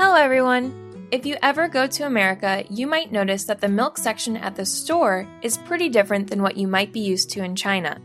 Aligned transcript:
Hello, 0.00 0.14
everyone! 0.14 1.08
If 1.10 1.26
you 1.26 1.36
ever 1.42 1.66
go 1.66 1.88
to 1.88 2.06
America, 2.06 2.62
you 2.70 2.86
might 2.86 3.10
notice 3.10 3.42
that 3.46 3.60
the 3.60 3.68
milk 3.68 3.98
section 3.98 4.36
at 4.36 4.54
the 4.54 4.64
store 4.64 5.26
is 5.42 5.58
pretty 5.58 5.88
different 5.88 6.30
than 6.30 6.40
what 6.40 6.56
you 6.56 6.68
might 6.68 6.92
be 6.92 7.00
used 7.00 7.30
to 7.30 7.42
in 7.42 7.56
China. 7.56 8.00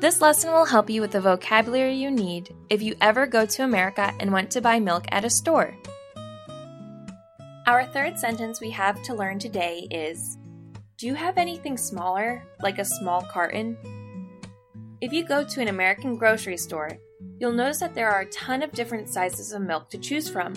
This 0.00 0.20
lesson 0.20 0.50
will 0.50 0.64
help 0.64 0.90
you 0.90 1.00
with 1.00 1.12
the 1.12 1.20
vocabulary 1.20 1.94
you 1.94 2.10
need 2.10 2.52
if 2.68 2.82
you 2.82 2.96
ever 3.00 3.28
go 3.28 3.46
to 3.46 3.62
America 3.62 4.12
and 4.18 4.32
want 4.32 4.50
to 4.50 4.60
buy 4.60 4.80
milk 4.80 5.04
at 5.12 5.24
a 5.24 5.30
store. 5.30 5.72
Our 7.68 7.86
third 7.92 8.18
sentence 8.18 8.60
we 8.60 8.70
have 8.70 9.00
to 9.04 9.14
learn 9.14 9.38
today 9.38 9.86
is 9.92 10.36
Do 10.98 11.06
you 11.06 11.14
have 11.14 11.38
anything 11.38 11.76
smaller, 11.76 12.42
like 12.60 12.80
a 12.80 12.84
small 12.84 13.22
carton? 13.22 13.76
If 15.00 15.12
you 15.12 15.24
go 15.24 15.44
to 15.44 15.60
an 15.60 15.68
American 15.68 16.16
grocery 16.16 16.56
store, 16.56 16.90
you'll 17.38 17.52
notice 17.52 17.78
that 17.78 17.94
there 17.94 18.10
are 18.10 18.22
a 18.22 18.30
ton 18.32 18.64
of 18.64 18.72
different 18.72 19.08
sizes 19.08 19.52
of 19.52 19.62
milk 19.62 19.90
to 19.90 19.98
choose 19.98 20.28
from. 20.28 20.54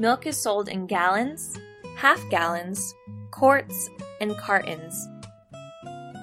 Milk 0.00 0.26
is 0.26 0.40
sold 0.40 0.68
in 0.68 0.86
gallons, 0.86 1.58
half 1.96 2.22
gallons, 2.30 2.94
quarts, 3.32 3.90
and 4.20 4.36
cartons. 4.36 5.08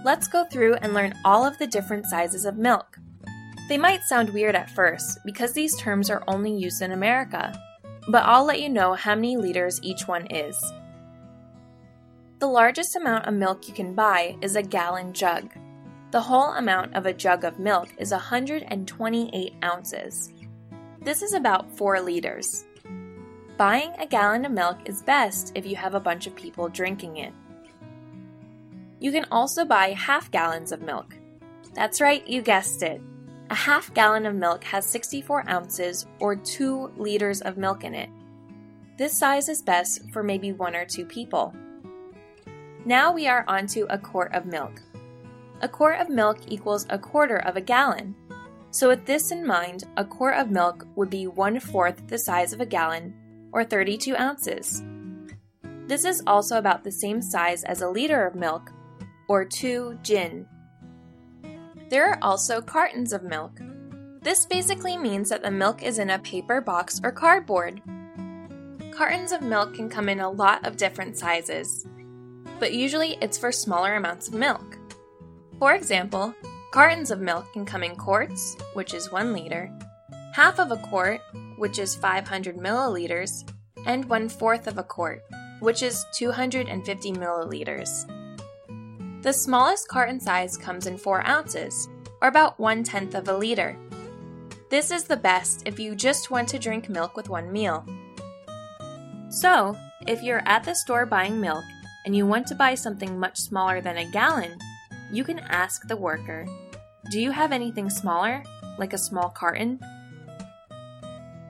Let's 0.05 0.29
go 0.29 0.45
through 0.45 0.75
and 0.75 0.93
learn 0.93 1.13
all 1.25 1.45
of 1.45 1.57
the 1.57 1.67
different 1.67 2.05
sizes 2.05 2.45
of 2.45 2.55
milk. 2.55 2.97
They 3.67 3.77
might 3.77 4.03
sound 4.03 4.29
weird 4.29 4.55
at 4.55 4.69
first 4.69 5.19
because 5.25 5.51
these 5.51 5.75
terms 5.75 6.09
are 6.09 6.23
only 6.25 6.55
used 6.55 6.81
in 6.81 6.93
America, 6.93 7.59
but 8.07 8.23
I'll 8.23 8.45
let 8.45 8.61
you 8.61 8.69
know 8.69 8.93
how 8.93 9.13
many 9.13 9.35
liters 9.35 9.81
each 9.83 10.07
one 10.07 10.27
is. 10.27 10.57
The 12.39 12.47
largest 12.47 12.95
amount 12.95 13.25
of 13.25 13.33
milk 13.33 13.67
you 13.67 13.73
can 13.73 13.93
buy 13.93 14.37
is 14.41 14.55
a 14.55 14.63
gallon 14.63 15.11
jug. 15.11 15.51
The 16.11 16.21
whole 16.21 16.53
amount 16.53 16.95
of 16.95 17.05
a 17.05 17.13
jug 17.13 17.43
of 17.43 17.59
milk 17.59 17.89
is 17.97 18.11
128 18.11 19.53
ounces. 19.65 20.31
This 21.01 21.21
is 21.21 21.33
about 21.33 21.75
4 21.77 21.99
liters. 21.99 22.63
Buying 23.57 23.93
a 23.99 24.05
gallon 24.05 24.43
of 24.43 24.51
milk 24.51 24.79
is 24.83 25.01
best 25.01 25.53
if 25.55 25.65
you 25.65 25.77
have 25.77 25.95
a 25.95 25.99
bunch 25.99 26.27
of 26.27 26.35
people 26.35 26.67
drinking 26.67 27.17
it. 27.17 27.31
You 28.99 29.13
can 29.13 29.25
also 29.31 29.63
buy 29.63 29.91
half 29.91 30.29
gallons 30.29 30.73
of 30.73 30.81
milk. 30.81 31.15
That's 31.73 32.01
right, 32.01 32.27
you 32.27 32.41
guessed 32.41 32.83
it. 32.83 33.01
A 33.49 33.55
half 33.55 33.93
gallon 33.93 34.25
of 34.25 34.35
milk 34.35 34.65
has 34.65 34.85
64 34.85 35.49
ounces 35.49 36.05
or 36.19 36.35
2 36.35 36.91
liters 36.97 37.39
of 37.41 37.55
milk 37.55 37.85
in 37.85 37.95
it. 37.95 38.09
This 38.97 39.17
size 39.17 39.47
is 39.47 39.61
best 39.61 40.01
for 40.11 40.21
maybe 40.21 40.51
one 40.51 40.75
or 40.75 40.85
two 40.85 41.05
people. 41.05 41.53
Now 42.83 43.13
we 43.13 43.25
are 43.25 43.45
onto 43.47 43.85
a 43.89 43.97
quart 43.97 44.33
of 44.33 44.45
milk. 44.45 44.81
A 45.61 45.69
quart 45.69 46.01
of 46.01 46.09
milk 46.09 46.39
equals 46.47 46.85
a 46.89 46.99
quarter 46.99 47.37
of 47.37 47.55
a 47.55 47.61
gallon. 47.61 48.15
So, 48.71 48.89
with 48.89 49.05
this 49.05 49.31
in 49.31 49.47
mind, 49.47 49.85
a 49.95 50.03
quart 50.03 50.37
of 50.37 50.51
milk 50.51 50.85
would 50.95 51.09
be 51.09 51.27
one 51.27 51.61
fourth 51.61 52.05
the 52.07 52.17
size 52.17 52.51
of 52.51 52.59
a 52.59 52.65
gallon, 52.65 53.13
or 53.55 53.63
32 53.63 54.17
ounces. 54.17 54.83
This 55.87 56.03
is 56.03 56.21
also 56.27 56.57
about 56.57 56.83
the 56.83 56.91
same 56.91 57.21
size 57.21 57.63
as 57.63 57.81
a 57.81 57.89
liter 57.89 58.25
of 58.25 58.35
milk, 58.35 58.69
or 59.29 59.45
2 59.45 59.97
jin. 60.03 60.45
There 61.89 62.09
are 62.09 62.19
also 62.21 62.59
cartons 62.59 63.13
of 63.13 63.23
milk. 63.23 63.61
This 64.21 64.45
basically 64.45 64.97
means 64.97 65.29
that 65.29 65.41
the 65.41 65.51
milk 65.51 65.83
is 65.83 65.99
in 65.99 66.09
a 66.09 66.19
paper 66.19 66.59
box 66.59 66.99
or 67.01 67.11
cardboard. 67.11 67.81
Cartons 68.91 69.31
of 69.31 69.41
milk 69.41 69.73
can 69.73 69.89
come 69.89 70.09
in 70.09 70.19
a 70.19 70.29
lot 70.29 70.65
of 70.67 70.75
different 70.75 71.17
sizes, 71.17 71.87
but 72.59 72.73
usually 72.73 73.17
it's 73.21 73.37
for 73.37 73.53
smaller 73.53 73.95
amounts 73.95 74.27
of 74.27 74.33
milk. 74.33 74.77
For 75.59 75.75
example, 75.75 76.35
cartons 76.71 77.09
of 77.09 77.21
milk 77.21 77.53
can 77.53 77.65
come 77.65 77.83
in 77.83 77.95
quarts, 77.95 78.57
which 78.73 78.93
is 78.93 79.13
1 79.13 79.31
liter, 79.31 79.71
half 80.33 80.59
of 80.59 80.71
a 80.71 80.77
quart, 80.77 81.21
which 81.57 81.79
is 81.79 81.95
500 81.95 82.57
milliliters, 82.57 83.49
and 83.85 84.05
one 84.05 84.29
fourth 84.29 84.67
of 84.67 84.77
a 84.77 84.83
quart, 84.83 85.23
which 85.59 85.83
is 85.83 86.05
250 86.13 87.11
milliliters. 87.13 88.05
The 89.21 89.33
smallest 89.33 89.87
carton 89.87 90.19
size 90.19 90.57
comes 90.57 90.87
in 90.87 90.97
4 90.97 91.25
ounces, 91.27 91.87
or 92.21 92.27
about 92.27 92.59
1 92.59 92.83
tenth 92.83 93.15
of 93.15 93.27
a 93.27 93.37
liter. 93.37 93.77
This 94.69 94.91
is 94.91 95.05
the 95.05 95.17
best 95.17 95.63
if 95.65 95.79
you 95.79 95.95
just 95.95 96.31
want 96.31 96.49
to 96.49 96.59
drink 96.59 96.89
milk 96.89 97.15
with 97.15 97.29
one 97.29 97.51
meal. 97.51 97.85
So, 99.29 99.75
if 100.07 100.21
you're 100.21 100.43
at 100.45 100.63
the 100.63 100.73
store 100.73 101.05
buying 101.05 101.39
milk 101.41 101.63
and 102.05 102.15
you 102.15 102.25
want 102.25 102.47
to 102.47 102.55
buy 102.55 102.75
something 102.75 103.19
much 103.19 103.37
smaller 103.39 103.81
than 103.81 103.97
a 103.97 104.11
gallon, 104.11 104.57
you 105.11 105.23
can 105.23 105.39
ask 105.39 105.87
the 105.87 105.97
worker, 105.97 106.47
Do 107.11 107.19
you 107.19 107.31
have 107.31 107.51
anything 107.51 107.89
smaller, 107.89 108.43
like 108.77 108.93
a 108.93 108.97
small 108.97 109.29
carton? 109.29 109.79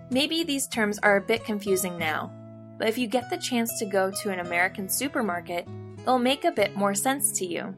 Maybe 0.10 0.44
these 0.44 0.68
terms 0.68 1.00
are 1.00 1.18
a 1.18 1.22
bit 1.22 1.44
confusing 1.44 1.98
now, 1.98 2.32
but 2.78 2.88
if 2.88 2.98
you 2.98 3.08
get 3.08 3.30
the 3.30 3.38
chance 3.38 3.80
to 3.80 3.86
go 3.86 4.12
to 4.22 4.30
an 4.30 4.40
American 4.40 4.88
supermarket, 4.88 5.68
they'll 6.06 6.20
make 6.20 6.46
a 6.46 6.52
bit 6.52 6.76
more 6.76 6.94
sense 6.94 7.32
to 7.40 7.46
you. 7.46 7.76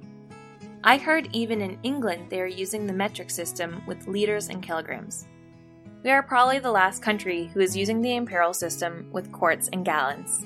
I 0.83 0.97
heard 0.97 1.29
even 1.33 1.61
in 1.61 1.79
England 1.83 2.29
they 2.29 2.41
are 2.41 2.47
using 2.47 2.85
the 2.85 2.93
metric 2.93 3.29
system 3.29 3.81
with 3.87 4.07
liters 4.07 4.49
and 4.49 4.61
kilograms. 4.61 5.27
We 6.03 6.11
are 6.11 6.23
probably 6.23 6.59
the 6.59 6.71
last 6.71 7.01
country 7.01 7.49
who 7.53 7.59
is 7.59 7.75
using 7.75 8.01
the 8.01 8.15
imperial 8.15 8.53
system 8.53 9.09
with 9.11 9.31
quarts 9.31 9.69
and 9.73 9.83
gallons. 9.83 10.45